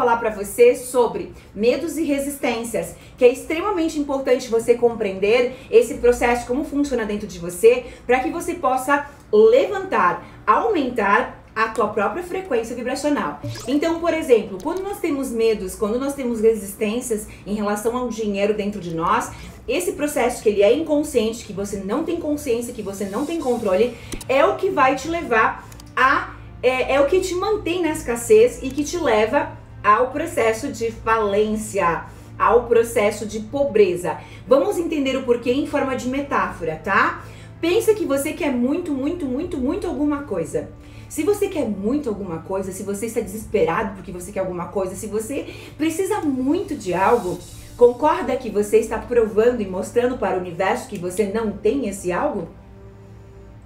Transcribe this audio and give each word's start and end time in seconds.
Falar 0.00 0.16
para 0.16 0.30
você 0.30 0.74
sobre 0.74 1.30
medos 1.54 1.98
e 1.98 2.04
resistências, 2.04 2.94
que 3.18 3.24
é 3.24 3.28
extremamente 3.28 3.98
importante 3.98 4.48
você 4.48 4.74
compreender 4.74 5.54
esse 5.70 5.98
processo, 5.98 6.46
como 6.46 6.64
funciona 6.64 7.04
dentro 7.04 7.26
de 7.26 7.38
você, 7.38 7.84
para 8.06 8.20
que 8.20 8.30
você 8.30 8.54
possa 8.54 9.10
levantar, 9.30 10.26
aumentar 10.46 11.44
a 11.54 11.68
tua 11.68 11.88
própria 11.88 12.22
frequência 12.22 12.74
vibracional. 12.74 13.40
Então, 13.68 14.00
por 14.00 14.14
exemplo, 14.14 14.56
quando 14.62 14.82
nós 14.82 15.00
temos 15.00 15.30
medos, 15.30 15.74
quando 15.74 15.98
nós 15.98 16.14
temos 16.14 16.40
resistências 16.40 17.28
em 17.46 17.54
relação 17.54 17.94
ao 17.94 18.08
dinheiro 18.08 18.54
dentro 18.54 18.80
de 18.80 18.94
nós, 18.94 19.30
esse 19.68 19.92
processo 19.92 20.42
que 20.42 20.48
ele 20.48 20.62
é 20.62 20.74
inconsciente, 20.74 21.44
que 21.44 21.52
você 21.52 21.76
não 21.76 22.04
tem 22.04 22.18
consciência, 22.18 22.72
que 22.72 22.80
você 22.80 23.04
não 23.04 23.26
tem 23.26 23.38
controle, 23.38 23.94
é 24.26 24.46
o 24.46 24.56
que 24.56 24.70
vai 24.70 24.96
te 24.96 25.08
levar 25.08 25.68
a 25.94 26.40
é, 26.62 26.94
é 26.94 27.00
o 27.00 27.06
que 27.06 27.20
te 27.20 27.34
mantém 27.34 27.82
na 27.82 27.90
escassez 27.90 28.62
e 28.62 28.70
que 28.70 28.84
te 28.84 28.98
leva 28.98 29.59
ao 29.82 30.10
processo 30.10 30.68
de 30.68 30.90
falência, 30.90 32.04
ao 32.38 32.64
processo 32.64 33.26
de 33.26 33.40
pobreza. 33.40 34.18
Vamos 34.46 34.78
entender 34.78 35.16
o 35.16 35.24
porquê 35.24 35.52
em 35.52 35.66
forma 35.66 35.96
de 35.96 36.08
metáfora, 36.08 36.80
tá? 36.82 37.24
Pensa 37.60 37.94
que 37.94 38.06
você 38.06 38.32
quer 38.32 38.52
muito, 38.52 38.92
muito, 38.92 39.26
muito, 39.26 39.58
muito 39.58 39.86
alguma 39.86 40.22
coisa. 40.22 40.70
Se 41.08 41.24
você 41.24 41.48
quer 41.48 41.68
muito 41.68 42.08
alguma 42.08 42.38
coisa, 42.38 42.72
se 42.72 42.82
você 42.82 43.06
está 43.06 43.20
desesperado 43.20 43.96
porque 43.96 44.12
você 44.12 44.30
quer 44.30 44.40
alguma 44.40 44.68
coisa, 44.68 44.94
se 44.94 45.06
você 45.06 45.52
precisa 45.76 46.20
muito 46.20 46.74
de 46.74 46.94
algo, 46.94 47.38
concorda 47.76 48.36
que 48.36 48.48
você 48.48 48.78
está 48.78 48.96
provando 48.96 49.60
e 49.60 49.66
mostrando 49.66 50.16
para 50.16 50.36
o 50.36 50.40
universo 50.40 50.88
que 50.88 50.98
você 50.98 51.24
não 51.24 51.50
tem 51.50 51.88
esse 51.88 52.12
algo? 52.12 52.48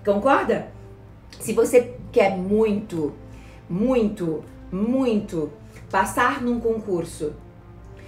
Concorda? 0.04 0.68
Se 1.38 1.52
você 1.52 1.94
quer 2.10 2.36
muito, 2.36 3.12
muito, 3.68 4.42
muito 4.72 5.50
passar 5.90 6.42
num 6.42 6.60
concurso, 6.60 7.32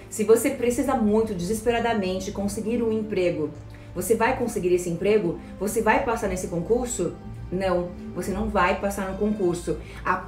se 0.09 0.25
você 0.25 0.51
precisa 0.51 0.95
muito, 0.95 1.35
desesperadamente, 1.35 2.33
conseguir 2.33 2.83
um 2.83 2.93
emprego, 2.93 3.51
você 3.95 4.15
vai 4.15 4.37
conseguir 4.37 4.75
esse 4.75 4.91
emprego? 4.91 5.41
Você 5.59 5.81
vai 5.81 6.05
passar 6.05 6.29
nesse 6.29 6.49
concurso? 6.49 7.15
Não, 7.51 7.89
você 8.15 8.31
não 8.31 8.47
vai 8.49 8.79
passar 8.79 9.11
no 9.11 9.17
concurso. 9.17 9.79
A, 10.05 10.27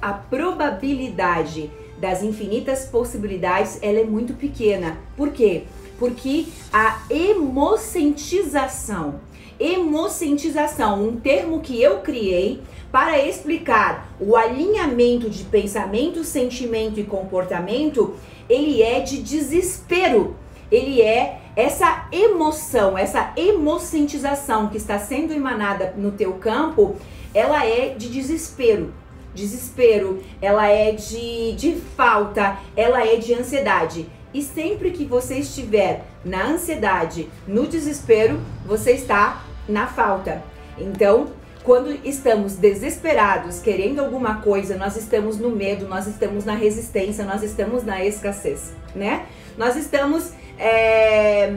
a 0.00 0.12
probabilidade 0.12 1.68
das 1.98 2.22
infinitas 2.22 2.84
possibilidades 2.86 3.80
ela 3.82 3.98
é 3.98 4.04
muito 4.04 4.34
pequena. 4.34 4.98
Por 5.16 5.30
quê? 5.30 5.64
Porque 5.98 6.46
a 6.72 7.02
emocentização, 7.10 9.16
emocentização, 9.62 11.06
um 11.06 11.16
termo 11.16 11.60
que 11.60 11.80
eu 11.80 12.00
criei 12.00 12.60
para 12.90 13.24
explicar 13.24 14.12
o 14.20 14.36
alinhamento 14.36 15.30
de 15.30 15.44
pensamento, 15.44 16.24
sentimento 16.24 16.98
e 16.98 17.04
comportamento, 17.04 18.14
ele 18.48 18.82
é 18.82 19.00
de 19.00 19.22
desespero. 19.22 20.36
Ele 20.70 21.00
é 21.00 21.38
essa 21.54 22.08
emoção, 22.10 22.96
essa 22.96 23.32
emocentização 23.36 24.68
que 24.68 24.78
está 24.78 24.98
sendo 24.98 25.32
emanada 25.32 25.94
no 25.96 26.10
teu 26.10 26.32
campo, 26.34 26.96
ela 27.32 27.64
é 27.64 27.90
de 27.90 28.08
desespero. 28.08 28.92
Desespero, 29.34 30.22
ela 30.40 30.66
é 30.66 30.92
de, 30.92 31.52
de 31.52 31.76
falta, 31.96 32.58
ela 32.76 33.06
é 33.06 33.16
de 33.16 33.32
ansiedade. 33.32 34.06
E 34.34 34.42
sempre 34.42 34.90
que 34.90 35.04
você 35.04 35.38
estiver 35.38 36.04
na 36.24 36.46
ansiedade, 36.46 37.28
no 37.46 37.66
desespero, 37.66 38.40
você 38.66 38.92
está 38.92 39.44
na 39.68 39.86
falta. 39.86 40.42
Então, 40.78 41.28
quando 41.62 41.90
estamos 42.04 42.56
desesperados, 42.56 43.60
querendo 43.60 44.00
alguma 44.00 44.40
coisa, 44.40 44.76
nós 44.76 44.96
estamos 44.96 45.38
no 45.38 45.50
medo, 45.50 45.86
nós 45.86 46.06
estamos 46.06 46.44
na 46.44 46.54
resistência, 46.54 47.24
nós 47.24 47.42
estamos 47.42 47.84
na 47.84 48.04
escassez, 48.04 48.72
né? 48.94 49.26
Nós 49.56 49.76
estamos, 49.76 50.32
é, 50.58 51.52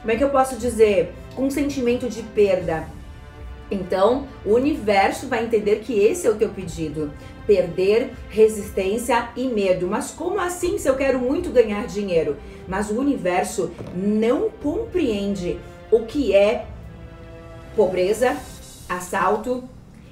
como 0.00 0.10
é 0.10 0.16
que 0.16 0.24
eu 0.24 0.30
posso 0.30 0.56
dizer, 0.56 1.12
com 1.34 1.44
um 1.46 1.50
sentimento 1.50 2.08
de 2.08 2.22
perda. 2.22 2.86
Então, 3.70 4.26
o 4.44 4.54
universo 4.54 5.28
vai 5.28 5.44
entender 5.44 5.76
que 5.76 5.98
esse 5.98 6.26
é 6.26 6.30
o 6.30 6.34
teu 6.34 6.50
pedido. 6.50 7.10
Perder, 7.46 8.12
resistência 8.28 9.30
e 9.34 9.48
medo. 9.48 9.86
Mas 9.86 10.10
como 10.10 10.38
assim 10.38 10.76
se 10.76 10.88
eu 10.88 10.94
quero 10.94 11.18
muito 11.18 11.50
ganhar 11.50 11.86
dinheiro? 11.86 12.36
Mas 12.68 12.90
o 12.90 12.98
universo 12.98 13.70
não 13.94 14.50
compreende 14.62 15.58
o 15.90 16.00
que 16.00 16.34
é 16.34 16.66
pobreza, 17.74 18.36
assalto, 18.88 19.64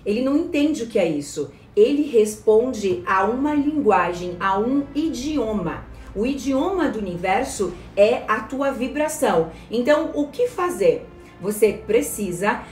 ele 0.04 0.22
não 0.22 0.36
entende 0.36 0.84
o 0.84 0.86
que 0.86 0.98
é 0.98 1.08
isso. 1.08 1.50
Ele 1.76 2.02
responde 2.02 3.02
a 3.06 3.24
uma 3.24 3.54
linguagem, 3.54 4.36
a 4.40 4.58
um 4.58 4.84
idioma. 4.94 5.84
O 6.14 6.26
idioma 6.26 6.88
do 6.88 6.98
universo 6.98 7.72
é 7.96 8.22
a 8.26 8.40
tua 8.40 8.72
vibração. 8.72 9.50
Então, 9.70 10.10
o 10.14 10.28
que 10.28 10.48
fazer? 10.48 11.06
Você 11.40 11.72
precisa 11.86 12.62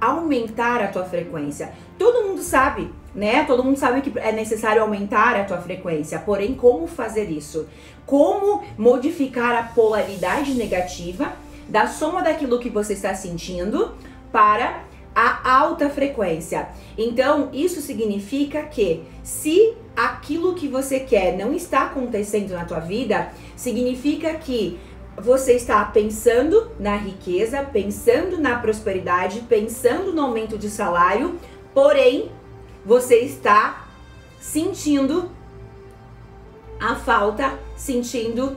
aumentar 0.00 0.82
a 0.82 0.88
tua 0.88 1.04
frequência. 1.04 1.72
Todo 1.98 2.26
mundo 2.26 2.42
sabe, 2.42 2.90
né? 3.14 3.44
Todo 3.44 3.62
mundo 3.62 3.76
sabe 3.76 4.00
que 4.00 4.18
é 4.18 4.32
necessário 4.32 4.82
aumentar 4.82 5.36
a 5.36 5.44
tua 5.44 5.58
frequência. 5.58 6.18
Porém, 6.18 6.54
como 6.54 6.86
fazer 6.86 7.30
isso? 7.30 7.68
Como 8.06 8.62
modificar 8.76 9.54
a 9.54 9.62
polaridade 9.62 10.54
negativa 10.54 11.32
da 11.68 11.86
soma 11.86 12.22
daquilo 12.22 12.58
que 12.58 12.68
você 12.68 12.94
está 12.94 13.14
sentindo 13.14 13.92
para 14.32 14.84
a 15.14 15.58
alta 15.58 15.90
frequência. 15.90 16.68
Então, 16.96 17.50
isso 17.52 17.80
significa 17.80 18.62
que 18.62 19.02
se 19.22 19.74
aquilo 19.96 20.54
que 20.54 20.68
você 20.68 21.00
quer 21.00 21.36
não 21.36 21.52
está 21.52 21.84
acontecendo 21.84 22.52
na 22.52 22.64
tua 22.64 22.80
vida, 22.80 23.32
significa 23.56 24.34
que 24.34 24.78
você 25.16 25.52
está 25.52 25.84
pensando 25.84 26.70
na 26.78 26.96
riqueza, 26.96 27.62
pensando 27.62 28.38
na 28.38 28.58
prosperidade, 28.58 29.40
pensando 29.48 30.12
no 30.12 30.22
aumento 30.22 30.56
de 30.56 30.70
salário, 30.70 31.38
porém 31.74 32.30
você 32.84 33.16
está 33.16 33.86
sentindo 34.40 35.30
a 36.80 36.94
falta, 36.94 37.58
sentindo 37.76 38.56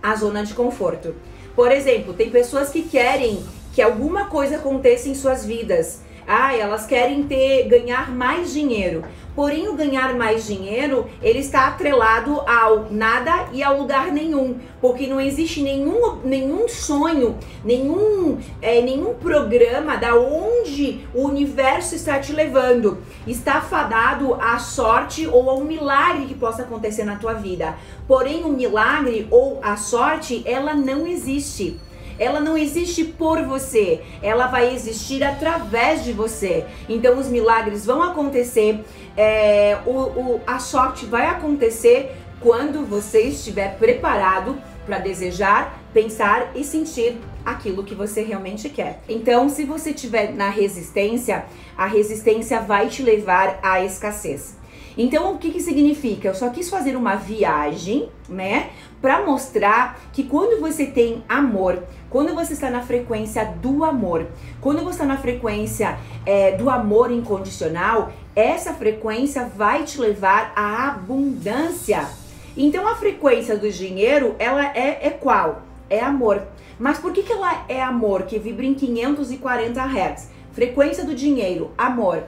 a 0.00 0.14
zona 0.14 0.44
de 0.44 0.54
conforto. 0.54 1.14
Por 1.56 1.72
exemplo, 1.72 2.14
tem 2.14 2.30
pessoas 2.30 2.70
que 2.70 2.82
querem 2.82 3.42
que 3.72 3.82
alguma 3.82 4.26
coisa 4.26 4.56
aconteça 4.56 5.08
em 5.08 5.14
suas 5.14 5.44
vidas. 5.44 6.02
Ah, 6.30 6.54
elas 6.54 6.84
querem 6.84 7.22
ter 7.22 7.66
ganhar 7.68 8.10
mais 8.14 8.52
dinheiro. 8.52 9.02
Porém, 9.34 9.66
o 9.68 9.74
ganhar 9.74 10.14
mais 10.14 10.46
dinheiro, 10.46 11.06
ele 11.22 11.38
está 11.38 11.68
atrelado 11.68 12.40
ao 12.40 12.90
nada 12.90 13.48
e 13.50 13.62
ao 13.62 13.78
lugar 13.78 14.12
nenhum, 14.12 14.58
porque 14.78 15.06
não 15.06 15.18
existe 15.18 15.62
nenhum, 15.62 16.16
nenhum 16.22 16.68
sonho, 16.68 17.38
nenhum, 17.64 18.38
é, 18.60 18.82
nenhum 18.82 19.14
programa 19.14 19.96
da 19.96 20.14
onde 20.16 21.06
o 21.14 21.22
universo 21.22 21.94
está 21.94 22.18
te 22.18 22.32
levando. 22.32 22.98
Está 23.26 23.62
fadado 23.62 24.34
à 24.34 24.58
sorte 24.58 25.26
ou 25.26 25.48
ao 25.48 25.60
milagre 25.62 26.26
que 26.26 26.34
possa 26.34 26.62
acontecer 26.62 27.04
na 27.04 27.16
tua 27.16 27.32
vida. 27.32 27.74
Porém, 28.06 28.44
o 28.44 28.48
milagre 28.48 29.26
ou 29.30 29.60
a 29.62 29.76
sorte, 29.76 30.42
ela 30.44 30.74
não 30.74 31.06
existe 31.06 31.80
ela 32.18 32.40
não 32.40 32.56
existe 32.56 33.04
por 33.04 33.42
você, 33.44 34.02
ela 34.22 34.46
vai 34.46 34.74
existir 34.74 35.22
através 35.22 36.04
de 36.04 36.12
você. 36.12 36.64
Então 36.88 37.18
os 37.18 37.28
milagres 37.28 37.86
vão 37.86 38.02
acontecer, 38.02 38.84
é, 39.16 39.78
o, 39.86 39.90
o, 39.90 40.40
a 40.46 40.58
sorte 40.58 41.06
vai 41.06 41.26
acontecer 41.26 42.16
quando 42.40 42.84
você 42.84 43.22
estiver 43.22 43.76
preparado 43.78 44.60
para 44.86 44.98
desejar, 44.98 45.78
pensar 45.92 46.52
e 46.54 46.64
sentir 46.64 47.18
aquilo 47.44 47.84
que 47.84 47.94
você 47.94 48.22
realmente 48.22 48.68
quer. 48.68 49.00
Então, 49.08 49.48
se 49.48 49.64
você 49.64 49.90
estiver 49.90 50.32
na 50.32 50.48
resistência, 50.48 51.44
a 51.76 51.86
resistência 51.86 52.60
vai 52.60 52.88
te 52.88 53.02
levar 53.02 53.58
à 53.62 53.84
escassez. 53.84 54.56
Então, 54.96 55.34
o 55.34 55.38
que, 55.38 55.50
que 55.50 55.60
significa? 55.60 56.28
Eu 56.28 56.34
só 56.34 56.50
quis 56.50 56.68
fazer 56.68 56.96
uma 56.96 57.14
viagem, 57.14 58.08
né? 58.28 58.70
Para 59.00 59.24
mostrar 59.24 60.00
que 60.12 60.24
quando 60.24 60.60
você 60.60 60.86
tem 60.86 61.22
amor, 61.28 61.84
quando 62.10 62.34
você 62.34 62.54
está 62.54 62.68
na 62.68 62.82
frequência 62.82 63.44
do 63.44 63.84
amor, 63.84 64.26
quando 64.60 64.82
você 64.82 64.90
está 64.90 65.04
na 65.04 65.16
frequência 65.16 65.98
é, 66.26 66.56
do 66.56 66.68
amor 66.68 67.12
incondicional, 67.12 68.12
essa 68.34 68.74
frequência 68.74 69.44
vai 69.44 69.84
te 69.84 70.00
levar 70.00 70.52
à 70.56 70.88
abundância. 70.88 72.08
Então 72.56 72.88
a 72.88 72.96
frequência 72.96 73.56
do 73.56 73.70
dinheiro, 73.70 74.34
ela 74.38 74.64
é, 74.74 75.06
é 75.06 75.10
qual? 75.10 75.62
É 75.88 76.00
amor. 76.00 76.42
Mas 76.78 76.98
por 76.98 77.12
que, 77.12 77.22
que 77.22 77.32
ela 77.32 77.64
é 77.68 77.80
amor, 77.80 78.22
que 78.22 78.38
vibra 78.38 78.66
em 78.66 78.74
540 78.74 79.80
Hz? 79.80 80.30
Frequência 80.52 81.04
do 81.04 81.14
dinheiro, 81.14 81.70
amor. 81.78 82.24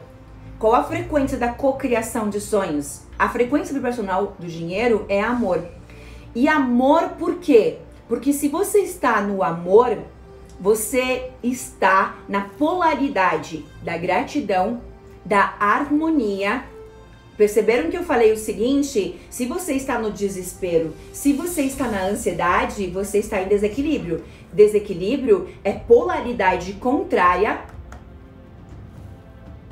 Qual 0.58 0.74
a 0.74 0.84
frequência 0.84 1.36
da 1.36 1.48
cocriação 1.48 2.28
de 2.28 2.40
sonhos? 2.40 3.02
A 3.18 3.28
frequência 3.28 3.74
vibracional 3.74 4.36
do 4.38 4.46
dinheiro 4.46 5.04
é 5.08 5.20
amor. 5.20 5.79
E 6.34 6.48
amor 6.48 7.10
por 7.18 7.36
quê? 7.36 7.78
Porque 8.08 8.32
se 8.32 8.48
você 8.48 8.80
está 8.80 9.20
no 9.20 9.42
amor, 9.42 9.98
você 10.60 11.30
está 11.42 12.18
na 12.28 12.42
polaridade 12.42 13.64
da 13.82 13.96
gratidão, 13.96 14.80
da 15.24 15.54
harmonia. 15.58 16.64
Perceberam 17.36 17.90
que 17.90 17.96
eu 17.96 18.04
falei 18.04 18.32
o 18.32 18.36
seguinte? 18.36 19.18
Se 19.30 19.46
você 19.46 19.74
está 19.74 19.98
no 19.98 20.10
desespero, 20.10 20.94
se 21.12 21.32
você 21.32 21.62
está 21.62 21.88
na 21.88 22.06
ansiedade, 22.08 22.86
você 22.88 23.18
está 23.18 23.40
em 23.40 23.48
desequilíbrio. 23.48 24.22
Desequilíbrio 24.52 25.48
é 25.64 25.72
polaridade 25.72 26.74
contrária 26.74 27.60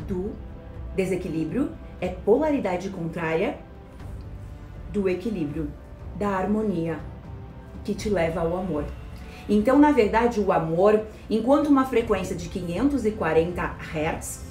do 0.07 0.33
desequilíbrio, 0.97 1.71
é 2.01 2.09
polaridade 2.09 2.89
contrária 2.89 3.59
do 4.91 5.09
equilíbrio, 5.09 5.71
da 6.19 6.29
harmonia 6.29 6.99
que 7.85 7.95
te 7.95 8.09
leva 8.09 8.41
ao 8.41 8.57
amor. 8.57 8.85
Então, 9.49 9.79
na 9.79 9.93
verdade, 9.93 10.41
o 10.41 10.53
amor, 10.53 11.01
enquanto 11.31 11.69
uma 11.69 11.87
frequência 11.87 12.37
de 12.37 12.49
540 12.49 13.63
Hz, 13.63 14.45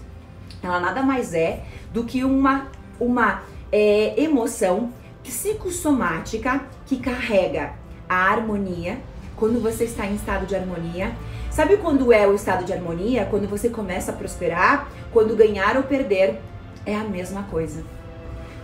ela 0.63 0.79
nada 0.79 1.03
mais 1.03 1.33
é 1.33 1.63
do 1.93 2.03
que 2.03 2.23
uma, 2.23 2.67
uma 2.99 3.43
é, 3.71 4.19
emoção 4.19 4.91
psicossomática 5.23 6.65
que 6.85 6.97
carrega 6.97 7.73
a 8.09 8.31
harmonia 8.31 8.97
quando 9.35 9.61
você 9.61 9.83
está 9.83 10.07
em 10.07 10.15
estado 10.15 10.47
de 10.47 10.55
harmonia. 10.55 11.15
Sabe 11.51 11.77
quando 11.77 12.11
é 12.11 12.27
o 12.27 12.33
estado 12.33 12.65
de 12.65 12.73
harmonia? 12.73 13.27
Quando 13.29 13.47
você 13.47 13.69
começa 13.69 14.11
a 14.11 14.15
prosperar, 14.15 14.89
quando 15.11 15.35
ganhar 15.35 15.77
ou 15.77 15.83
perder 15.83 16.39
é 16.85 16.95
a 16.95 17.03
mesma 17.03 17.43
coisa. 17.43 17.83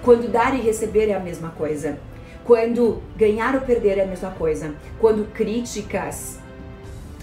Quando 0.01 0.31
dar 0.31 0.56
e 0.56 0.61
receber 0.61 1.09
é 1.09 1.13
a 1.13 1.19
mesma 1.19 1.49
coisa. 1.49 1.99
Quando 2.44 3.01
ganhar 3.16 3.56
ou 3.56 3.62
perder 3.62 3.98
é 3.98 4.04
a 4.04 4.07
mesma 4.07 4.31
coisa. 4.31 4.75
Quando 5.00 5.31
críticas 5.31 6.40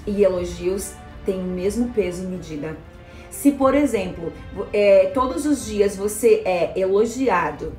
e 0.06 0.22
elogios 0.22 0.92
têm 1.24 1.40
o 1.40 1.44
mesmo 1.44 1.90
peso 1.90 2.24
e 2.24 2.26
medida. 2.26 2.76
Se, 3.30 3.52
por 3.52 3.74
exemplo, 3.74 4.32
é, 4.72 5.06
todos 5.14 5.46
os 5.46 5.64
dias 5.66 5.96
você 5.96 6.42
é 6.44 6.72
elogiado 6.74 7.72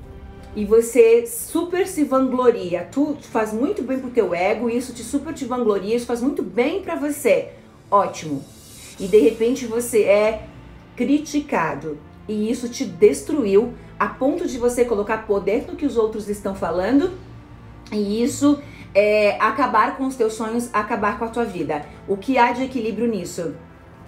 e 0.55 0.65
você 0.65 1.25
super 1.25 1.87
se 1.87 2.03
vangloria, 2.03 2.87
tu 2.91 3.17
faz 3.21 3.53
muito 3.53 3.81
bem 3.81 3.99
pro 3.99 4.09
teu 4.09 4.33
ego, 4.33 4.69
isso 4.69 4.93
te 4.93 5.03
super 5.03 5.33
te 5.33 5.45
vangloria, 5.45 5.95
isso 5.95 6.05
faz 6.05 6.21
muito 6.21 6.43
bem 6.43 6.81
para 6.81 6.95
você. 6.95 7.49
Ótimo. 7.89 8.43
E 8.99 9.07
de 9.07 9.19
repente 9.19 9.65
você 9.65 10.03
é 10.03 10.43
criticado 10.95 11.97
e 12.27 12.49
isso 12.49 12.69
te 12.69 12.85
destruiu 12.85 13.73
a 13.99 14.07
ponto 14.07 14.47
de 14.47 14.57
você 14.57 14.85
colocar 14.85 15.25
poder 15.25 15.65
no 15.67 15.75
que 15.75 15.85
os 15.85 15.97
outros 15.97 16.29
estão 16.29 16.55
falando 16.55 17.11
e 17.91 18.23
isso 18.23 18.59
é 18.93 19.37
acabar 19.39 19.97
com 19.97 20.05
os 20.05 20.15
teus 20.15 20.33
sonhos, 20.33 20.69
acabar 20.73 21.17
com 21.17 21.25
a 21.25 21.29
tua 21.29 21.45
vida. 21.45 21.85
O 22.07 22.17
que 22.17 22.37
há 22.37 22.51
de 22.51 22.63
equilíbrio 22.63 23.07
nisso? 23.07 23.55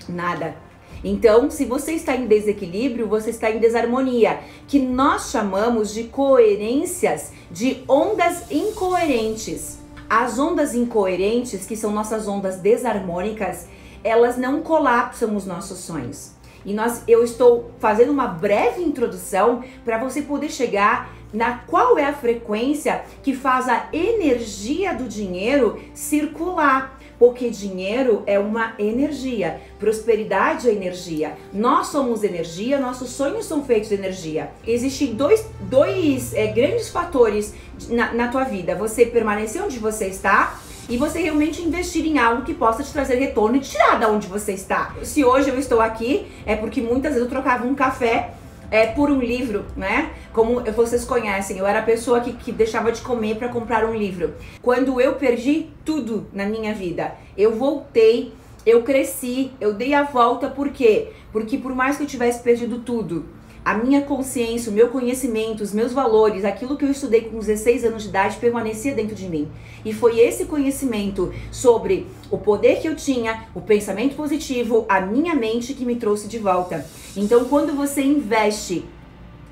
Nada. 0.08 0.56
Então, 1.04 1.52
se 1.52 1.66
você 1.66 1.94
está 1.94 2.16
em 2.16 2.28
desequilíbrio, 2.28 3.08
você 3.08 3.30
está 3.30 3.52
em 3.52 3.60
desarmonia, 3.60 4.40
que 4.68 4.80
nós 4.80 5.32
chamamos 5.32 5.94
de 5.94 6.06
coerências, 6.06 7.32
de 7.52 7.84
ondas 7.90 8.50
incoerentes. 8.50 9.80
As 10.10 10.40
ondas 10.40 10.74
incoerentes, 10.74 11.66
que 11.66 11.76
são 11.76 11.92
nossas 11.92 12.28
ondas 12.28 12.58
desarmônicas, 12.58 13.68
elas 14.04 14.38
não 14.38 14.62
colapsam 14.62 15.36
os 15.36 15.46
nossos 15.46 15.80
sonhos. 15.80 16.32
E 16.66 16.74
nós, 16.74 17.04
eu 17.08 17.24
estou 17.24 17.72
fazendo 17.80 18.12
uma 18.12 18.28
breve 18.28 18.82
introdução 18.82 19.62
para 19.84 19.98
você 19.98 20.22
poder 20.22 20.50
chegar 20.50 21.10
na 21.34 21.58
qual 21.58 21.98
é 21.98 22.06
a 22.06 22.14
frequência 22.14 23.04
que 23.24 23.36
faz 23.36 23.68
a 23.68 23.88
energia 23.92 24.94
do 24.94 25.06
dinheiro 25.06 25.82
circular. 25.94 27.00
Porque 27.18 27.50
dinheiro 27.50 28.24
é 28.26 28.38
uma 28.38 28.74
energia, 28.78 29.62
prosperidade 29.80 30.68
é 30.68 30.74
energia. 30.74 31.38
Nós 31.54 31.88
somos 31.88 32.22
energia, 32.22 32.80
nossos 32.80 33.12
sonhos 33.12 33.46
são 33.46 33.64
feitos 33.64 33.90
de 33.90 33.96
energia. 33.96 34.50
Existem 34.68 35.14
dois, 35.14 35.46
dois 35.62 36.34
é, 36.34 36.48
grandes 36.48 36.90
fatores 36.90 37.54
na, 37.88 38.14
na 38.14 38.28
tua 38.28 38.44
vida: 38.44 38.76
você 38.76 39.06
permanecer 39.06 39.64
onde 39.64 39.80
você 39.80 40.08
está 40.08 40.60
e 40.90 40.98
você 40.98 41.22
realmente 41.22 41.62
investir 41.62 42.06
em 42.06 42.18
algo 42.18 42.44
que 42.44 42.54
possa 42.54 42.84
te 42.84 42.92
trazer 42.92 43.16
retorno 43.16 43.56
e 43.56 43.62
tirar 43.62 43.98
da 44.00 44.10
onde 44.10 44.28
você 44.28 44.52
está. 44.52 44.94
Se 45.04 45.24
hoje 45.24 45.50
eu 45.50 45.58
estou 45.58 45.80
aqui, 45.80 46.28
é 46.46 46.56
porque 46.56 46.82
muitas 46.82 47.14
vezes 47.14 47.26
eu 47.26 47.30
trocava 47.30 47.66
um 47.66 47.76
café 47.76 48.34
é, 48.74 48.88
por 48.88 49.12
um 49.12 49.20
livro, 49.20 49.66
né? 49.78 50.10
Como 50.34 50.60
vocês 50.72 51.06
conhecem, 51.06 51.60
eu 51.60 51.68
era 51.68 51.78
a 51.78 51.84
pessoa 51.84 52.20
que, 52.22 52.34
que 52.34 52.52
deixava 52.52 52.92
de 52.92 53.02
comer 53.02 53.36
para 53.36 53.48
comprar 53.48 53.86
um 53.86 53.94
livro. 53.94 54.34
Quando 54.64 55.00
eu 55.00 55.14
perdi 55.14 55.68
tudo 55.86 56.26
na 56.34 56.48
minha 56.48 56.74
vida, 56.74 57.14
eu 57.38 57.54
voltei, 57.54 58.34
eu 58.66 58.82
cresci, 58.82 59.52
eu 59.62 59.76
dei 59.76 59.94
a 59.94 60.02
volta, 60.02 60.50
por 60.50 60.70
quê? 60.70 61.10
Porque 61.32 61.56
por 61.56 61.76
mais 61.76 61.98
que 61.98 62.04
eu 62.04 62.08
tivesse 62.08 62.42
perdido 62.42 62.80
tudo, 62.80 63.26
a 63.66 63.76
minha 63.76 64.02
consciência, 64.02 64.70
o 64.70 64.76
meu 64.76 64.90
conhecimento, 64.90 65.64
os 65.64 65.72
meus 65.72 65.94
valores, 65.94 66.44
aquilo 66.44 66.76
que 66.76 66.84
eu 66.84 66.92
estudei 66.92 67.22
com 67.22 67.40
16 67.40 67.86
anos 67.86 68.04
de 68.04 68.10
idade 68.10 68.38
permanecia 68.38 68.94
dentro 68.94 69.16
de 69.16 69.28
mim. 69.28 69.48
E 69.86 69.94
foi 69.94 70.20
esse 70.20 70.46
conhecimento 70.46 71.34
sobre 71.52 72.08
o 72.30 72.38
poder 72.38 72.82
que 72.82 72.88
eu 72.88 72.96
tinha, 72.96 73.46
o 73.56 73.62
pensamento 73.62 74.16
positivo, 74.16 74.86
a 74.90 75.00
minha 75.00 75.34
mente 75.34 75.74
que 75.74 75.86
me 75.86 75.96
trouxe 75.96 76.28
de 76.28 76.40
volta. 76.40 76.86
Então, 77.16 77.46
quando 77.46 77.74
você 77.74 78.02
investe 78.02 78.86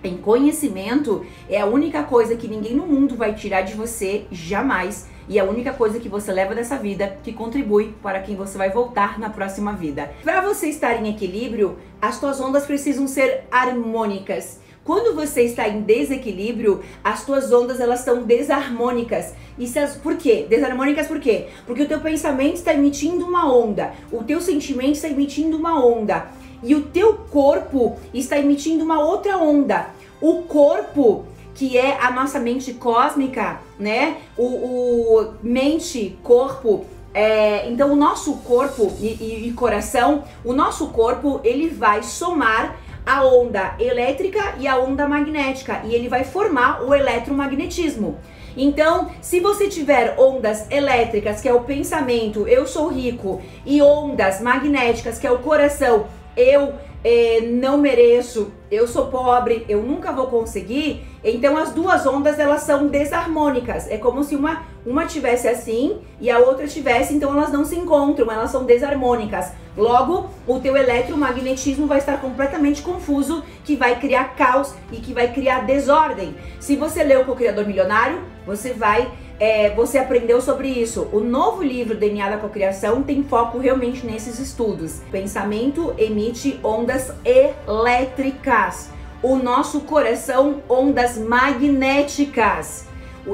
em 0.03 0.17
conhecimento, 0.17 1.25
é 1.47 1.61
a 1.61 1.65
única 1.65 2.03
coisa 2.03 2.35
que 2.35 2.47
ninguém 2.47 2.75
no 2.75 2.87
mundo 2.87 3.15
vai 3.15 3.33
tirar 3.33 3.61
de 3.61 3.75
você 3.75 4.25
jamais 4.31 5.07
e 5.31 5.37
é 5.37 5.41
a 5.41 5.45
única 5.45 5.71
coisa 5.71 5.97
que 5.97 6.09
você 6.09 6.29
leva 6.29 6.53
dessa 6.53 6.75
vida 6.75 7.17
que 7.23 7.31
contribui 7.31 7.95
para 8.03 8.19
quem 8.19 8.35
você 8.35 8.57
vai 8.57 8.69
voltar 8.69 9.17
na 9.17 9.29
próxima 9.29 9.71
vida. 9.71 10.11
Para 10.25 10.41
você 10.41 10.67
estar 10.67 11.01
em 11.01 11.09
equilíbrio, 11.09 11.77
as 12.01 12.15
suas 12.15 12.41
ondas 12.41 12.65
precisam 12.65 13.07
ser 13.07 13.45
harmônicas. 13.49 14.59
Quando 14.83 15.15
você 15.15 15.43
está 15.43 15.69
em 15.69 15.83
desequilíbrio, 15.83 16.81
as 17.01 17.25
tuas 17.25 17.49
ondas 17.49 17.79
elas 17.79 18.01
são 18.01 18.23
desarmônicas. 18.23 19.33
E 19.57 19.79
as, 19.79 19.95
por 19.95 20.17
quê? 20.17 20.45
Desarmônicas 20.49 21.07
por 21.07 21.17
quê? 21.21 21.47
Porque 21.65 21.83
o 21.83 21.87
teu 21.87 22.01
pensamento 22.01 22.55
está 22.55 22.73
emitindo 22.73 23.25
uma 23.25 23.49
onda, 23.55 23.93
o 24.11 24.25
teu 24.25 24.41
sentimento 24.41 24.95
está 24.95 25.07
emitindo 25.07 25.55
uma 25.55 25.81
onda 25.81 26.27
e 26.61 26.75
o 26.75 26.81
teu 26.81 27.13
corpo 27.13 27.97
está 28.13 28.37
emitindo 28.37 28.83
uma 28.83 28.99
outra 28.99 29.37
onda. 29.37 29.91
O 30.19 30.41
corpo 30.41 31.25
que 31.55 31.77
é 31.77 31.99
a 32.01 32.11
nossa 32.11 32.39
mente 32.39 32.73
cósmica, 32.73 33.59
né? 33.79 34.17
O, 34.37 34.45
o 34.45 35.33
mente, 35.41 36.17
corpo. 36.23 36.85
É, 37.13 37.69
então, 37.69 37.91
o 37.91 37.95
nosso 37.95 38.37
corpo 38.37 38.93
e, 38.99 39.07
e, 39.07 39.47
e 39.49 39.53
coração, 39.53 40.23
o 40.45 40.53
nosso 40.53 40.87
corpo, 40.87 41.41
ele 41.43 41.67
vai 41.67 42.03
somar 42.03 42.77
a 43.05 43.25
onda 43.25 43.75
elétrica 43.79 44.55
e 44.59 44.67
a 44.67 44.77
onda 44.77 45.07
magnética 45.07 45.81
e 45.85 45.93
ele 45.93 46.07
vai 46.07 46.23
formar 46.23 46.83
o 46.83 46.93
eletromagnetismo. 46.93 48.17
Então, 48.55 49.09
se 49.21 49.39
você 49.39 49.67
tiver 49.67 50.15
ondas 50.19 50.69
elétricas, 50.69 51.41
que 51.41 51.47
é 51.47 51.53
o 51.53 51.61
pensamento, 51.61 52.47
eu 52.47 52.67
sou 52.67 52.89
rico, 52.89 53.41
e 53.65 53.81
ondas 53.81 54.41
magnéticas, 54.41 55.17
que 55.17 55.25
é 55.25 55.31
o 55.31 55.39
coração, 55.39 56.07
eu 56.35 56.73
é, 57.03 57.41
não 57.41 57.77
mereço, 57.77 58.51
eu 58.69 58.87
sou 58.87 59.07
pobre, 59.07 59.65
eu 59.67 59.81
nunca 59.81 60.11
vou 60.11 60.27
conseguir. 60.27 61.05
Então 61.23 61.57
as 61.57 61.71
duas 61.71 62.05
ondas 62.05 62.39
elas 62.39 62.61
são 62.61 62.87
desarmônicas. 62.87 63.89
É 63.89 63.97
como 63.97 64.23
se 64.23 64.35
uma 64.35 64.63
uma 64.85 65.05
tivesse 65.05 65.47
assim 65.47 65.99
e 66.19 66.29
a 66.31 66.39
outra 66.39 66.67
tivesse, 66.67 67.13
então 67.13 67.31
elas 67.31 67.51
não 67.51 67.63
se 67.63 67.75
encontram, 67.75 68.31
elas 68.31 68.49
são 68.49 68.65
desarmônicas. 68.65 69.51
Logo, 69.77 70.29
o 70.45 70.59
teu 70.59 70.75
eletromagnetismo 70.75 71.87
vai 71.87 71.99
estar 71.99 72.19
completamente 72.19 72.81
confuso, 72.81 73.43
que 73.63 73.75
vai 73.75 73.99
criar 73.99 74.35
caos 74.35 74.73
e 74.91 74.97
que 74.97 75.13
vai 75.13 75.31
criar 75.31 75.65
desordem. 75.65 76.35
Se 76.59 76.75
você 76.75 77.03
leu 77.03 77.21
o 77.21 77.35
Criador 77.35 77.65
Milionário, 77.65 78.19
você 78.45 78.73
vai 78.73 79.09
é, 79.41 79.71
você 79.71 79.97
aprendeu 79.97 80.39
sobre 80.39 80.67
isso. 80.67 81.09
O 81.11 81.19
novo 81.19 81.63
livro 81.63 81.97
DNA 81.97 82.29
da 82.29 82.37
Cocriação 82.37 83.01
tem 83.01 83.23
foco 83.23 83.57
realmente 83.57 84.05
nesses 84.05 84.37
estudos. 84.37 85.01
Pensamento 85.11 85.95
emite 85.97 86.59
ondas 86.63 87.11
elétricas. 87.25 88.91
O 89.19 89.37
nosso 89.37 89.81
coração, 89.81 90.61
ondas 90.69 91.17
magnéticas. 91.17 92.85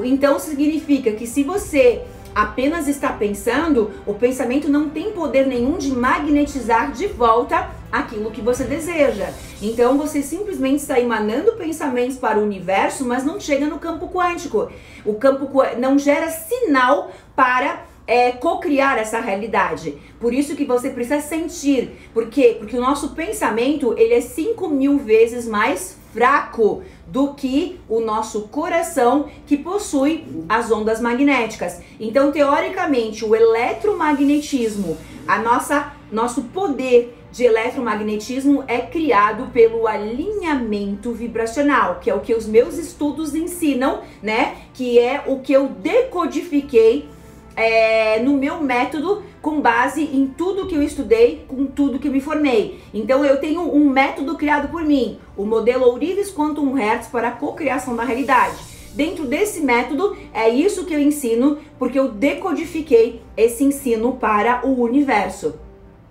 Então 0.02 0.38
significa 0.38 1.12
que 1.12 1.26
se 1.26 1.44
você 1.44 2.00
apenas 2.34 2.88
está 2.88 3.12
pensando, 3.12 3.90
o 4.06 4.14
pensamento 4.14 4.70
não 4.70 4.88
tem 4.88 5.12
poder 5.12 5.46
nenhum 5.46 5.76
de 5.76 5.90
magnetizar 5.90 6.90
de 6.90 7.06
volta 7.06 7.68
aquilo 7.90 8.30
que 8.30 8.40
você 8.40 8.64
deseja. 8.64 9.30
Então 9.60 9.96
você 9.96 10.22
simplesmente 10.22 10.80
está 10.80 10.98
emanando 11.00 11.52
pensamentos 11.52 12.16
para 12.16 12.38
o 12.38 12.42
universo, 12.42 13.04
mas 13.04 13.24
não 13.24 13.40
chega 13.40 13.66
no 13.66 13.78
campo 13.78 14.08
quântico. 14.08 14.70
O 15.04 15.14
campo 15.14 15.50
não 15.78 15.98
gera 15.98 16.30
sinal 16.30 17.10
para 17.34 17.84
é, 18.06 18.32
co-criar 18.32 18.98
essa 18.98 19.20
realidade. 19.20 19.98
Por 20.18 20.32
isso 20.32 20.56
que 20.56 20.64
você 20.64 20.90
precisa 20.90 21.20
sentir. 21.20 22.10
Por 22.14 22.28
quê? 22.28 22.56
Porque 22.58 22.76
o 22.76 22.80
nosso 22.80 23.10
pensamento 23.10 23.94
ele 23.98 24.14
é 24.14 24.20
5 24.20 24.68
mil 24.68 24.98
vezes 24.98 25.46
mais 25.46 25.98
fraco 26.12 26.82
do 27.06 27.34
que 27.34 27.78
o 27.88 28.00
nosso 28.00 28.48
coração 28.48 29.28
que 29.46 29.58
possui 29.58 30.24
as 30.48 30.70
ondas 30.70 31.00
magnéticas. 31.00 31.80
Então, 32.00 32.32
teoricamente, 32.32 33.24
o 33.24 33.36
eletromagnetismo, 33.36 34.96
a 35.26 35.38
nossa 35.38 35.92
nosso 36.10 36.44
poder 36.44 37.17
de 37.30 37.44
eletromagnetismo 37.44 38.64
é 38.66 38.78
criado 38.78 39.48
pelo 39.52 39.86
alinhamento 39.86 41.12
vibracional, 41.12 41.98
que 42.00 42.10
é 42.10 42.14
o 42.14 42.20
que 42.20 42.34
os 42.34 42.46
meus 42.46 42.78
estudos 42.78 43.34
ensinam, 43.34 44.00
né? 44.22 44.56
Que 44.74 44.98
é 44.98 45.22
o 45.26 45.40
que 45.40 45.52
eu 45.52 45.68
decodifiquei 45.68 47.08
é, 47.54 48.20
no 48.20 48.34
meu 48.34 48.62
método 48.62 49.22
com 49.42 49.60
base 49.60 50.02
em 50.02 50.26
tudo 50.28 50.66
que 50.66 50.74
eu 50.74 50.82
estudei, 50.82 51.44
com 51.48 51.66
tudo 51.66 51.98
que 51.98 52.06
eu 52.06 52.12
me 52.12 52.20
formei. 52.20 52.80
Então 52.94 53.24
eu 53.24 53.40
tenho 53.40 53.62
um 53.62 53.88
método 53.88 54.36
criado 54.36 54.68
por 54.68 54.84
mim, 54.84 55.18
o 55.36 55.44
modelo 55.44 55.86
Ourives 55.86 56.32
Quantum 56.32 56.72
Hertz 56.74 57.08
para 57.08 57.28
a 57.28 57.32
cocriação 57.32 57.96
da 57.96 58.04
realidade. 58.04 58.56
Dentro 58.94 59.26
desse 59.26 59.60
método 59.60 60.16
é 60.32 60.48
isso 60.48 60.84
que 60.84 60.94
eu 60.94 61.00
ensino, 61.00 61.58
porque 61.78 61.98
eu 61.98 62.08
decodifiquei 62.08 63.22
esse 63.36 63.64
ensino 63.64 64.14
para 64.14 64.66
o 64.66 64.80
universo. 64.82 65.67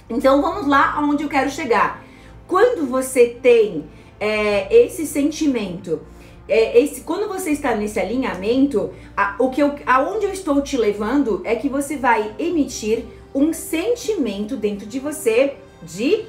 Então 0.10 0.42
vamos 0.42 0.68
lá 0.68 0.94
aonde 0.96 1.24
eu 1.24 1.30
quero 1.30 1.50
chegar. 1.50 2.04
Quando 2.48 2.88
você 2.88 3.38
tem 3.42 3.86
é, 4.20 4.74
esse 4.74 5.06
sentimento, 5.06 6.02
é, 6.48 6.80
esse, 6.80 7.02
quando 7.02 7.28
você 7.28 7.52
está 7.52 7.76
nesse 7.76 8.00
alinhamento, 8.00 8.92
a, 9.16 9.36
o 9.38 9.50
que 9.50 9.62
eu, 9.62 9.76
aonde 9.86 10.26
eu 10.26 10.32
estou 10.32 10.62
te 10.62 10.78
levando 10.78 11.42
é 11.44 11.56
que 11.56 11.68
você 11.68 11.98
vai 11.98 12.34
emitir 12.40 13.04
um 13.36 13.52
sentimento 13.52 14.56
dentro 14.56 14.88
de 14.88 15.00
você 15.00 15.56
de 15.84 16.26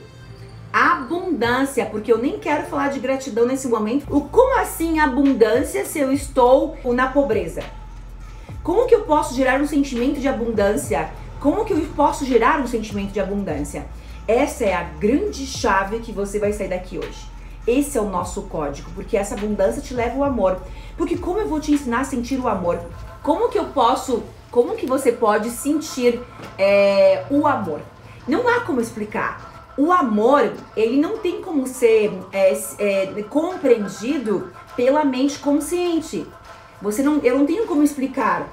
abundância, 0.73 1.87
porque 1.87 2.13
eu 2.13 2.19
nem 2.19 2.39
quero 2.39 2.67
falar 2.67 2.89
de 2.89 2.99
gratidão 2.99 3.47
nesse 3.47 3.69
momento. 3.69 4.05
O 4.15 4.23
como 4.23 4.59
assim 4.59 4.99
abundância 4.99 5.85
se 5.85 5.99
eu 5.99 6.13
estou 6.13 6.77
na 6.87 7.07
pobreza? 7.07 7.63
Como 8.63 8.87
que 8.87 8.95
eu 8.95 9.03
posso 9.03 9.35
gerar 9.35 9.61
um 9.61 9.67
sentimento 9.67 10.21
de 10.21 10.29
abundância 10.29 11.11
como 11.41 11.65
que 11.65 11.73
eu 11.73 11.81
posso 11.95 12.25
gerar 12.25 12.61
um 12.61 12.67
sentimento 12.67 13.13
de 13.13 13.21
abundância? 13.21 13.87
Essa 14.27 14.65
é 14.65 14.75
a 14.75 14.83
grande 14.83 15.47
chave 15.47 16.01
que 16.01 16.13
você 16.13 16.39
vai 16.39 16.53
sair 16.53 16.69
daqui 16.69 16.99
hoje. 16.99 17.27
Esse 17.67 17.97
é 17.97 18.01
o 18.01 18.09
nosso 18.09 18.43
código, 18.43 18.91
porque 18.95 19.17
essa 19.17 19.35
abundância 19.35 19.81
te 19.81 19.95
leva 19.95 20.17
ao 20.17 20.25
amor. 20.25 20.59
Porque 20.97 21.17
como 21.17 21.39
eu 21.39 21.49
vou 21.49 21.61
te 21.61 21.73
ensinar 21.73 22.01
a 22.01 22.05
sentir 22.05 22.41
o 22.41 22.49
amor? 22.49 22.81
Como 23.23 23.49
que 23.51 23.59
eu 23.59 23.67
posso, 23.67 24.23
como 24.51 24.75
que 24.75 24.87
você 24.87 25.13
pode 25.13 25.51
sentir 25.51 26.21
é, 26.59 27.25
o 27.31 27.47
amor? 27.47 27.81
Não 28.27 28.49
há 28.49 28.61
como 28.61 28.81
explicar. 28.81 29.73
O 29.77 29.93
amor, 29.93 30.53
ele 30.77 31.01
não 31.01 31.19
tem 31.19 31.41
como 31.41 31.67
ser 31.69 32.13
é, 32.33 32.53
é, 32.79 33.23
compreendido 33.23 34.53
pela 34.75 35.05
mente 35.05 35.39
consciente. 35.39 36.27
Você 36.83 37.03
não, 37.03 37.19
eu 37.19 37.39
não 37.39 37.47
tenho 37.47 37.67
como 37.67 37.83
explicar 37.83 38.49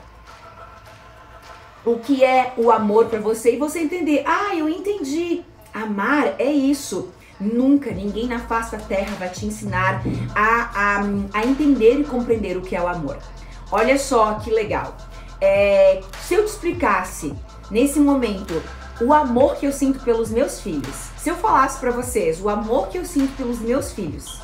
o 1.85 1.99
que 1.99 2.23
é 2.23 2.53
o 2.57 2.71
amor 2.71 3.05
para 3.05 3.19
você 3.19 3.53
e 3.53 3.57
você 3.57 3.79
entender, 3.79 4.23
ah, 4.25 4.55
eu 4.55 4.67
entendi. 4.67 5.43
Amar 5.73 6.35
é 6.39 6.51
isso. 6.51 7.09
Nunca 7.39 7.91
ninguém 7.91 8.27
na 8.27 8.39
face 8.39 8.71
da 8.71 8.83
terra 8.83 9.15
vai 9.19 9.29
te 9.29 9.45
ensinar 9.45 10.01
a, 10.33 10.71
a, 10.73 11.01
a 11.33 11.45
entender 11.45 11.99
e 11.99 12.03
compreender 12.03 12.57
o 12.57 12.61
que 12.61 12.75
é 12.75 12.81
o 12.81 12.87
amor. 12.87 13.17
Olha 13.71 13.97
só 13.99 14.35
que 14.35 14.49
legal. 14.49 14.95
É, 15.41 16.01
se 16.21 16.33
eu 16.33 16.45
te 16.45 16.51
explicasse 16.51 17.33
nesse 17.69 17.99
momento 17.99 18.61
o 19.01 19.13
amor 19.13 19.57
que 19.57 19.67
eu 19.67 19.71
sinto 19.71 19.99
pelos 19.99 20.31
meus 20.31 20.61
filhos, 20.61 21.09
se 21.17 21.29
eu 21.29 21.35
falasse 21.35 21.79
para 21.79 21.91
vocês 21.91 22.39
o 22.39 22.47
amor 22.47 22.87
que 22.87 22.97
eu 22.97 23.05
sinto 23.05 23.35
pelos 23.35 23.59
meus 23.59 23.91
filhos, 23.91 24.41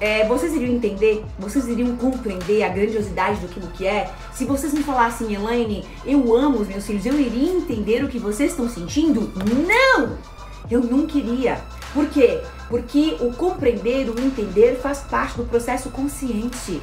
é, 0.00 0.26
vocês 0.26 0.54
iriam 0.54 0.74
entender, 0.74 1.24
vocês 1.38 1.66
iriam 1.68 1.96
compreender 1.96 2.62
a 2.62 2.68
grandiosidade 2.68 3.46
do 3.46 3.68
que 3.68 3.86
é? 3.86 4.10
Se 4.32 4.44
vocês 4.44 4.74
me 4.74 4.82
falassem, 4.82 5.34
Elaine, 5.34 5.84
eu 6.04 6.36
amo 6.36 6.58
os 6.58 6.68
meus 6.68 6.86
filhos, 6.86 7.06
eu 7.06 7.18
iria 7.18 7.52
entender 7.52 8.04
o 8.04 8.08
que 8.08 8.18
vocês 8.18 8.50
estão 8.50 8.68
sentindo? 8.68 9.32
Não! 9.36 10.18
Eu 10.70 10.82
não 10.82 11.06
queria. 11.06 11.60
Por 11.94 12.06
quê? 12.08 12.40
Porque 12.68 13.16
o 13.20 13.32
compreender, 13.32 14.10
o 14.10 14.20
entender 14.20 14.76
faz 14.76 14.98
parte 14.98 15.36
do 15.36 15.44
processo 15.44 15.90
consciente. 15.90 16.82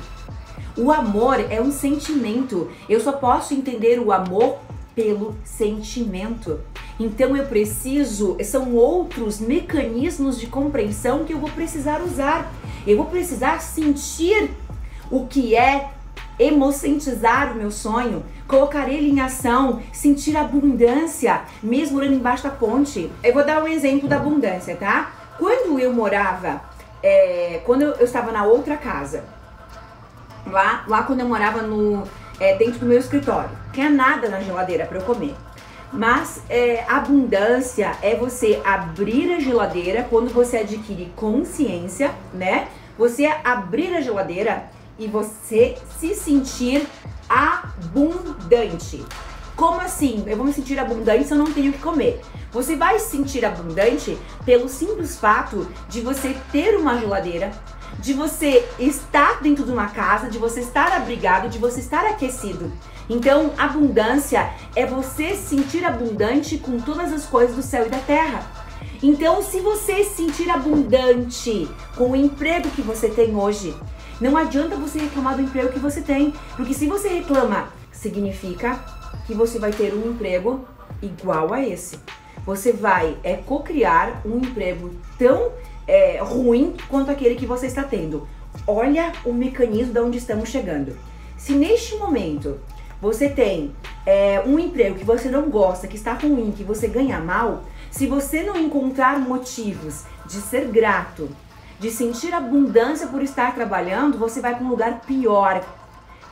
O 0.75 0.91
amor 0.91 1.39
é 1.51 1.61
um 1.61 1.71
sentimento. 1.71 2.71
Eu 2.89 2.99
só 2.99 3.11
posso 3.11 3.53
entender 3.53 3.99
o 3.99 4.11
amor 4.11 4.57
pelo 4.95 5.35
sentimento. 5.43 6.61
Então 6.99 7.35
eu 7.35 7.45
preciso, 7.45 8.37
são 8.43 8.73
outros 8.73 9.39
mecanismos 9.39 10.39
de 10.39 10.47
compreensão 10.47 11.25
que 11.25 11.33
eu 11.33 11.39
vou 11.39 11.49
precisar 11.49 12.01
usar. 12.01 12.51
Eu 12.85 12.97
vou 12.97 13.05
precisar 13.05 13.59
sentir 13.61 14.51
o 15.09 15.25
que 15.27 15.55
é 15.55 15.91
emocentizar 16.39 17.53
o 17.53 17.55
meu 17.55 17.71
sonho, 17.71 18.23
colocar 18.47 18.89
ele 18.89 19.09
em 19.09 19.21
ação, 19.21 19.81
sentir 19.91 20.35
abundância, 20.35 21.41
mesmo 21.61 21.97
olhando 21.97 22.15
embaixo 22.15 22.43
da 22.43 22.49
ponte. 22.49 23.11
Eu 23.23 23.33
vou 23.33 23.45
dar 23.45 23.63
um 23.63 23.67
exemplo 23.67 24.07
da 24.07 24.17
abundância, 24.17 24.75
tá? 24.75 25.11
Quando 25.37 25.79
eu 25.79 25.93
morava, 25.93 26.61
é, 27.01 27.61
quando 27.65 27.83
eu, 27.83 28.03
estava 28.03 28.31
na 28.31 28.43
outra 28.43 28.75
casa, 28.75 29.23
lá, 30.47 30.83
lá 30.87 31.03
quando 31.03 31.21
eu 31.21 31.27
morava 31.27 31.61
no, 31.61 32.03
é, 32.39 32.55
dentro 32.55 32.79
do 32.79 32.85
meu 32.85 32.99
escritório, 32.99 33.51
tinha 33.71 33.89
nada 33.89 34.29
na 34.29 34.39
geladeira 34.39 34.85
para 34.85 34.97
eu 34.97 35.03
comer. 35.03 35.35
Mas 35.93 36.41
é, 36.49 36.83
abundância 36.87 37.95
é 38.01 38.15
você 38.15 38.59
abrir 38.65 39.31
a 39.31 39.39
geladeira 39.39 40.07
quando 40.09 40.33
você 40.33 40.57
adquire 40.57 41.13
consciência, 41.15 42.11
né? 42.33 42.67
Você 42.97 43.25
abrir 43.43 43.95
a 43.95 44.01
geladeira 44.01 44.71
e 44.97 45.07
você 45.07 45.75
se 45.99 46.15
sentir 46.15 46.87
abundante. 47.29 49.05
Como 49.55 49.79
assim? 49.79 50.23
Eu 50.25 50.35
vou 50.35 50.45
me 50.45 50.53
sentir 50.53 50.79
abundante 50.79 51.25
se 51.25 51.33
eu 51.33 51.37
não 51.37 51.51
tenho 51.51 51.69
o 51.69 51.73
que 51.73 51.79
comer. 51.79 52.21
Você 52.51 52.75
vai 52.75 52.97
se 52.97 53.11
sentir 53.11 53.45
abundante 53.45 54.17
pelo 54.43 54.67
simples 54.67 55.17
fato 55.17 55.67
de 55.87 56.01
você 56.01 56.35
ter 56.51 56.75
uma 56.75 56.97
geladeira, 56.97 57.51
de 57.99 58.13
você 58.13 58.67
estar 58.79 59.41
dentro 59.41 59.63
de 59.63 59.71
uma 59.71 59.89
casa, 59.89 60.27
de 60.27 60.39
você 60.39 60.61
estar 60.61 60.91
abrigado, 60.91 61.49
de 61.49 61.59
você 61.59 61.79
estar 61.79 62.05
aquecido. 62.05 62.71
Então, 63.09 63.51
abundância 63.57 64.49
é 64.75 64.85
você 64.85 65.35
se 65.35 65.55
sentir 65.55 65.83
abundante 65.83 66.57
com 66.57 66.79
todas 66.79 67.11
as 67.11 67.25
coisas 67.25 67.55
do 67.55 67.61
céu 67.61 67.85
e 67.85 67.89
da 67.89 67.99
terra. 67.99 68.45
Então, 69.01 69.41
se 69.41 69.59
você 69.59 70.03
se 70.03 70.15
sentir 70.15 70.49
abundante 70.49 71.69
com 71.97 72.11
o 72.11 72.15
emprego 72.15 72.69
que 72.69 72.81
você 72.81 73.09
tem 73.09 73.35
hoje, 73.35 73.75
não 74.21 74.37
adianta 74.37 74.77
você 74.77 74.99
reclamar 74.99 75.35
do 75.35 75.41
emprego 75.41 75.73
que 75.73 75.79
você 75.79 76.01
tem, 76.01 76.33
porque 76.55 76.73
se 76.73 76.87
você 76.87 77.09
reclama, 77.09 77.67
significa 77.91 78.79
que 79.27 79.33
você 79.33 79.59
vai 79.59 79.71
ter 79.71 79.93
um 79.93 80.11
emprego 80.11 80.65
igual 81.01 81.53
a 81.53 81.61
esse. 81.61 81.99
Você 82.45 82.71
vai 82.71 83.17
é, 83.23 83.35
co-criar 83.35 84.21
um 84.25 84.37
emprego 84.37 84.91
tão 85.17 85.51
é, 85.87 86.19
ruim 86.21 86.75
quanto 86.89 87.11
aquele 87.11 87.35
que 87.35 87.45
você 87.45 87.67
está 87.67 87.83
tendo. 87.83 88.27
Olha 88.65 89.11
o 89.25 89.33
mecanismo 89.33 89.93
de 89.93 89.99
onde 89.99 90.17
estamos 90.17 90.49
chegando. 90.49 90.97
Se 91.37 91.53
neste 91.53 91.95
momento 91.97 92.59
você 93.03 93.27
tem 93.27 93.75
é, 94.05 94.41
um 94.45 94.57
emprego 94.57 94.97
que 94.97 95.03
você 95.03 95.27
não 95.27 95.49
gosta, 95.49 95.89
que 95.89 95.97
está 95.97 96.13
ruim, 96.13 96.53
que 96.55 96.63
você 96.63 96.87
ganha 96.87 97.19
mal, 97.19 97.63
se 97.91 98.07
você 98.07 98.43
não 98.43 98.55
encontrar 98.55 99.19
motivos 99.19 100.05
de 100.25 100.35
ser 100.35 100.69
grato, 100.69 101.29
de 101.81 101.91
sentir 101.91 102.33
abundância 102.33 103.07
por 103.07 103.21
estar 103.21 103.53
trabalhando, 103.53 104.17
você 104.17 104.39
vai 104.39 104.55
para 104.55 104.63
um 104.63 104.69
lugar 104.69 105.01
pior. 105.01 105.61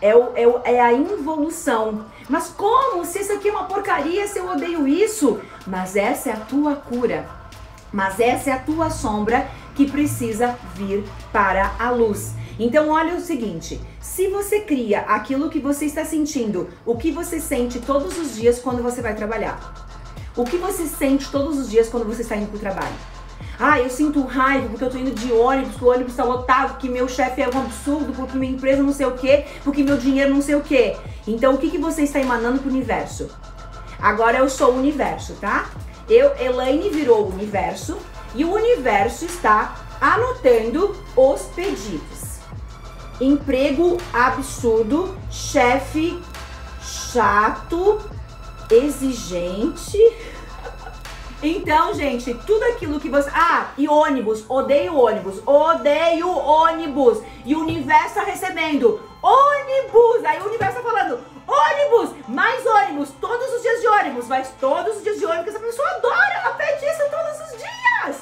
É, 0.01 0.15
o, 0.15 0.31
é, 0.33 0.47
o, 0.47 0.61
é 0.63 0.79
a 0.79 0.93
involução. 0.93 2.05
Mas 2.29 2.47
como? 2.47 3.03
Se 3.03 3.19
isso 3.19 3.33
aqui 3.33 3.49
é 3.49 3.51
uma 3.51 3.65
porcaria, 3.65 4.25
se 4.25 4.39
eu 4.39 4.49
odeio 4.49 4.87
isso. 4.87 5.41
Mas 5.67 5.97
essa 5.97 6.29
é 6.29 6.33
a 6.33 6.37
tua 6.37 6.77
cura. 6.77 7.27
Mas 7.91 8.17
essa 8.17 8.49
é 8.49 8.53
a 8.53 8.59
tua 8.59 8.89
sombra 8.89 9.45
que 9.75 9.91
precisa 9.91 10.57
vir 10.73 11.03
para 11.33 11.73
a 11.77 11.89
luz. 11.91 12.33
Então, 12.59 12.89
olha 12.89 13.15
o 13.15 13.21
seguinte: 13.21 13.79
se 13.99 14.27
você 14.27 14.61
cria 14.61 15.01
aquilo 15.01 15.49
que 15.49 15.59
você 15.59 15.85
está 15.85 16.05
sentindo, 16.05 16.69
o 16.85 16.95
que 16.95 17.11
você 17.11 17.39
sente 17.39 17.79
todos 17.79 18.17
os 18.17 18.35
dias 18.35 18.59
quando 18.59 18.83
você 18.83 19.01
vai 19.01 19.15
trabalhar, 19.15 19.89
o 20.35 20.43
que 20.43 20.57
você 20.57 20.85
sente 20.85 21.29
todos 21.31 21.57
os 21.57 21.69
dias 21.69 21.89
quando 21.89 22.05
você 22.05 22.21
está 22.21 22.35
indo 22.35 22.47
para 22.47 22.57
o 22.57 22.59
trabalho. 22.59 22.95
Ah, 23.59 23.79
eu 23.79 23.89
sinto 23.91 24.21
raiva 24.23 24.67
porque 24.69 24.83
eu 24.83 24.89
tô 24.89 24.97
indo 24.97 25.11
de 25.11 25.31
ônibus, 25.31 25.79
o 25.79 25.87
ônibus 25.87 26.13
está 26.13 26.23
lotado, 26.23 26.71
porque 26.71 26.89
meu 26.89 27.07
chefe 27.07 27.41
é 27.41 27.47
um 27.47 27.59
absurdo, 27.59 28.11
porque 28.13 28.35
minha 28.35 28.53
empresa 28.53 28.81
não 28.81 28.91
sei 28.91 29.05
o 29.05 29.11
quê, 29.11 29.45
porque 29.63 29.83
meu 29.83 29.97
dinheiro 29.97 30.33
não 30.33 30.41
sei 30.41 30.55
o 30.55 30.61
quê. 30.61 30.97
Então, 31.27 31.53
o 31.53 31.57
que, 31.59 31.69
que 31.69 31.77
você 31.77 32.01
está 32.01 32.19
emanando 32.19 32.59
para 32.59 32.67
o 32.67 32.71
universo? 32.71 33.29
Agora 33.99 34.39
eu 34.39 34.49
sou 34.49 34.71
o 34.71 34.77
universo, 34.79 35.35
tá? 35.35 35.69
Eu, 36.09 36.35
Elaine 36.39 36.89
virou 36.89 37.25
o 37.25 37.31
universo 37.31 37.97
E 38.33 38.43
o 38.43 38.53
universo 38.53 39.25
está 39.25 39.75
anotando 39.99 40.95
os 41.15 41.41
pedidos. 41.53 42.30
Emprego 43.21 43.99
absurdo, 44.11 45.15
chefe 45.29 46.19
chato, 46.81 48.01
exigente. 48.67 49.99
Então, 51.43 51.93
gente, 51.93 52.33
tudo 52.33 52.63
aquilo 52.63 52.99
que 52.99 53.09
você. 53.09 53.29
Ah, 53.31 53.73
e 53.77 53.87
ônibus, 53.87 54.43
odeio 54.49 54.97
ônibus, 54.97 55.39
odeio 55.45 56.29
ônibus. 56.29 57.21
E 57.45 57.55
o 57.55 57.59
universo 57.59 58.15
tá 58.15 58.23
recebendo 58.23 58.99
ônibus. 59.21 60.25
Aí 60.25 60.41
o 60.41 60.47
universo 60.47 60.77
tá 60.77 60.81
falando 60.81 61.23
ônibus, 61.47 62.15
mais 62.27 62.65
ônibus, 62.65 63.09
todos 63.21 63.53
os 63.53 63.61
dias 63.61 63.81
de 63.81 63.87
ônibus, 63.87 64.27
mas 64.27 64.49
todos 64.59 64.97
os 64.97 65.03
dias 65.03 65.19
de 65.19 65.25
ônibus. 65.27 65.49
Essa 65.49 65.59
pessoa 65.59 65.87
adora, 65.91 66.33
ela 66.41 66.53
pede 66.53 66.83
isso 66.85 67.03
todos 67.11 67.51
os 67.51 67.57
dias. 67.59 68.21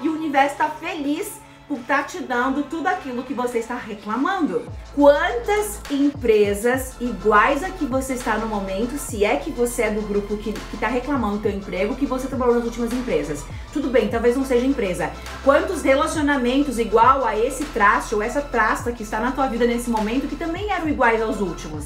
E 0.00 0.08
o 0.08 0.14
universo 0.14 0.56
tá 0.56 0.70
feliz 0.70 1.38
por 1.68 1.78
estar 1.78 1.98
tá 1.98 2.02
te 2.04 2.20
dando 2.20 2.62
tudo 2.62 2.86
aquilo 2.86 3.22
que 3.22 3.34
você 3.34 3.58
está 3.58 3.76
reclamando. 3.76 4.66
Quantas 4.94 5.80
empresas 5.90 6.94
iguais 6.98 7.62
a 7.62 7.68
que 7.68 7.84
você 7.84 8.14
está 8.14 8.38
no 8.38 8.46
momento, 8.46 8.98
se 8.98 9.24
é 9.24 9.36
que 9.36 9.50
você 9.50 9.82
é 9.82 9.90
do 9.90 10.00
grupo 10.00 10.38
que 10.38 10.54
está 10.72 10.88
reclamando 10.88 11.36
do 11.36 11.42
teu 11.42 11.52
emprego, 11.52 11.94
que 11.94 12.06
você 12.06 12.26
trabalhou 12.26 12.54
nas 12.54 12.64
últimas 12.64 12.92
empresas? 12.92 13.44
Tudo 13.72 13.90
bem, 13.90 14.08
talvez 14.08 14.34
não 14.34 14.46
seja 14.46 14.64
empresa. 14.64 15.12
Quantos 15.44 15.82
relacionamentos 15.82 16.78
igual 16.78 17.24
a 17.24 17.38
esse 17.38 17.64
traste 17.66 18.14
ou 18.14 18.22
essa 18.22 18.40
trasta 18.40 18.90
que 18.90 19.02
está 19.02 19.20
na 19.20 19.32
tua 19.32 19.46
vida 19.46 19.66
nesse 19.66 19.90
momento 19.90 20.26
que 20.26 20.36
também 20.36 20.70
eram 20.70 20.88
iguais 20.88 21.20
aos 21.20 21.40
últimos? 21.40 21.84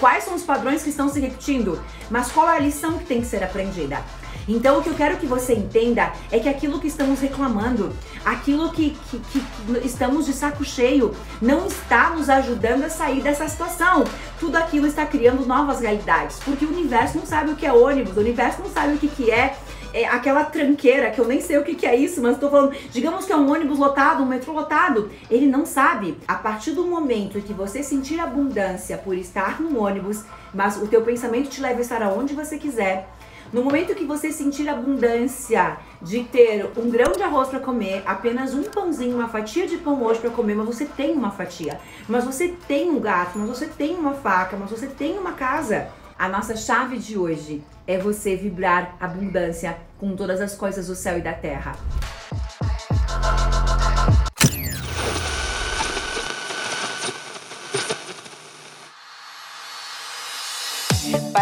Quais 0.00 0.24
são 0.24 0.34
os 0.34 0.42
padrões 0.42 0.82
que 0.82 0.88
estão 0.88 1.10
se 1.10 1.20
repetindo? 1.20 1.78
Mas 2.10 2.32
qual 2.32 2.48
é 2.48 2.56
a 2.56 2.58
lição 2.58 2.96
que 2.98 3.04
tem 3.04 3.20
que 3.20 3.26
ser 3.26 3.44
aprendida? 3.44 4.02
Então, 4.48 4.78
o 4.78 4.82
que 4.82 4.88
eu 4.88 4.94
quero 4.94 5.16
que 5.16 5.26
você 5.26 5.54
entenda 5.54 6.12
é 6.30 6.38
que 6.38 6.48
aquilo 6.48 6.80
que 6.80 6.86
estamos 6.86 7.20
reclamando, 7.20 7.92
aquilo 8.24 8.70
que, 8.70 8.96
que, 9.10 9.18
que, 9.18 9.42
estamos 9.84 10.26
de 10.26 10.32
saco 10.32 10.64
cheio, 10.64 11.14
não 11.40 11.66
está 11.66 12.10
nos 12.10 12.28
ajudando 12.28 12.84
a 12.84 12.90
sair 12.90 13.20
dessa 13.20 13.48
situação. 13.48 14.04
Tudo 14.38 14.56
aquilo 14.56 14.86
está 14.86 15.06
criando 15.06 15.46
novas 15.46 15.80
realidades, 15.80 16.38
porque 16.44 16.64
o 16.64 16.70
universo 16.70 17.18
não 17.18 17.26
sabe 17.26 17.52
o 17.52 17.56
que 17.56 17.66
é 17.66 17.72
ônibus, 17.72 18.16
o 18.16 18.20
universo 18.20 18.60
não 18.62 18.70
sabe 18.70 18.94
o 18.94 18.98
que, 18.98 19.08
que 19.08 19.30
é 19.30 19.56
é, 19.92 20.06
aquela 20.06 20.44
tranqueira, 20.44 21.10
que 21.10 21.20
eu 21.20 21.26
nem 21.26 21.40
sei 21.40 21.58
o 21.58 21.64
que, 21.64 21.74
que 21.74 21.86
é 21.86 21.96
isso, 21.96 22.22
mas 22.22 22.34
estou 22.34 22.50
falando, 22.50 22.74
digamos 22.90 23.24
que 23.24 23.32
é 23.32 23.36
um 23.36 23.50
ônibus 23.50 23.78
lotado, 23.78 24.22
um 24.22 24.26
metrô 24.26 24.52
lotado, 24.52 25.10
ele 25.30 25.46
não 25.46 25.66
sabe. 25.66 26.16
A 26.26 26.34
partir 26.34 26.72
do 26.72 26.86
momento 26.86 27.40
que 27.40 27.52
você 27.52 27.82
sentir 27.82 28.20
abundância 28.20 28.96
por 28.98 29.16
estar 29.16 29.60
no 29.60 29.80
ônibus, 29.82 30.24
mas 30.54 30.76
o 30.76 30.86
teu 30.86 31.02
pensamento 31.02 31.48
te 31.48 31.60
leva 31.60 31.78
a 31.78 31.82
estar 31.82 32.02
aonde 32.02 32.34
você 32.34 32.58
quiser, 32.58 33.08
no 33.52 33.64
momento 33.64 33.94
que 33.94 34.04
você 34.04 34.30
sentir 34.30 34.68
abundância 34.68 35.78
de 36.00 36.22
ter 36.22 36.70
um 36.76 36.88
grão 36.88 37.12
de 37.12 37.22
arroz 37.22 37.48
para 37.48 37.58
comer, 37.58 38.02
apenas 38.06 38.54
um 38.54 38.62
pãozinho, 38.62 39.16
uma 39.16 39.28
fatia 39.28 39.66
de 39.66 39.76
pão 39.76 40.02
hoje 40.02 40.20
para 40.20 40.30
comer, 40.30 40.54
mas 40.54 40.66
você 40.66 40.84
tem 40.84 41.12
uma 41.12 41.32
fatia, 41.32 41.80
mas 42.08 42.24
você 42.24 42.54
tem 42.68 42.90
um 42.90 43.00
gato, 43.00 43.38
mas 43.38 43.48
você 43.48 43.66
tem 43.66 43.96
uma 43.96 44.14
faca, 44.14 44.56
mas 44.56 44.70
você 44.70 44.86
tem 44.86 45.18
uma 45.18 45.32
casa. 45.32 45.88
A 46.16 46.28
nossa 46.28 46.54
chave 46.54 46.98
de 46.98 47.18
hoje 47.18 47.62
é 47.86 47.98
você 47.98 48.36
vibrar 48.36 48.94
abundância 49.00 49.78
com 49.98 50.14
todas 50.14 50.40
as 50.40 50.54
coisas 50.54 50.86
do 50.86 50.94
céu 50.94 51.18
e 51.18 51.20
da 51.20 51.32
terra. 51.32 51.74